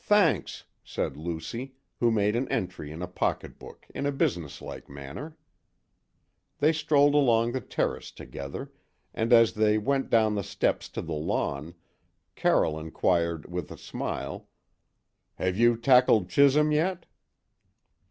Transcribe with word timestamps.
"Thanks," 0.00 0.64
said 0.84 1.18
Lucy, 1.18 1.74
who 2.00 2.10
made 2.10 2.34
an 2.34 2.48
entry 2.48 2.90
in 2.90 3.02
a 3.02 3.06
pocket 3.06 3.58
book 3.58 3.84
in 3.94 4.06
a 4.06 4.10
businesslike 4.10 4.88
manner. 4.88 5.36
They 6.60 6.72
strolled 6.72 7.14
along 7.14 7.52
the 7.52 7.60
terrace 7.60 8.10
together, 8.10 8.72
and 9.12 9.34
as 9.34 9.52
they 9.52 9.76
went 9.76 10.08
down 10.08 10.34
the 10.34 10.42
steps 10.42 10.88
to 10.88 11.02
the 11.02 11.12
lawn, 11.12 11.74
Carroll 12.36 12.78
inquired 12.80 13.50
with 13.52 13.70
a 13.70 13.76
smile, 13.76 14.48
"Have 15.34 15.58
you 15.58 15.76
tackled 15.76 16.30
Chisholm 16.30 16.72
yet?" 16.72 17.04